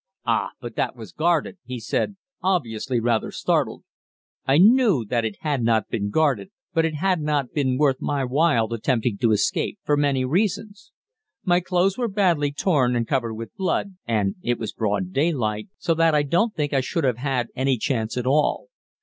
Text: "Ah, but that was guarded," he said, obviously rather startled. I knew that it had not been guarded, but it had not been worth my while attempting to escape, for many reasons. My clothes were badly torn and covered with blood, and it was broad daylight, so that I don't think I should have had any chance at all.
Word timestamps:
"Ah, 0.25 0.53
but 0.59 0.75
that 0.75 0.95
was 0.95 1.11
guarded," 1.11 1.59
he 1.63 1.79
said, 1.79 2.15
obviously 2.41 2.99
rather 2.99 3.29
startled. 3.29 3.83
I 4.47 4.57
knew 4.57 5.05
that 5.05 5.23
it 5.23 5.37
had 5.41 5.61
not 5.61 5.89
been 5.89 6.09
guarded, 6.09 6.49
but 6.73 6.85
it 6.85 6.95
had 6.95 7.21
not 7.21 7.53
been 7.53 7.77
worth 7.77 8.01
my 8.01 8.25
while 8.25 8.65
attempting 8.73 9.19
to 9.19 9.31
escape, 9.31 9.77
for 9.83 9.95
many 9.95 10.25
reasons. 10.25 10.91
My 11.45 11.59
clothes 11.59 11.99
were 11.99 12.07
badly 12.07 12.51
torn 12.51 12.95
and 12.95 13.07
covered 13.07 13.35
with 13.35 13.55
blood, 13.55 13.95
and 14.07 14.33
it 14.41 14.57
was 14.57 14.73
broad 14.73 15.13
daylight, 15.13 15.67
so 15.77 15.93
that 15.93 16.15
I 16.15 16.23
don't 16.23 16.55
think 16.55 16.73
I 16.73 16.81
should 16.81 17.03
have 17.03 17.17
had 17.19 17.49
any 17.55 17.77
chance 17.77 18.17
at 18.17 18.25
all. 18.25 18.69